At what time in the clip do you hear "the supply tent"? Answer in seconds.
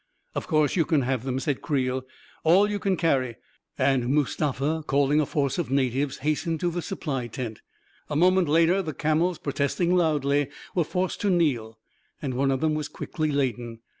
6.71-7.61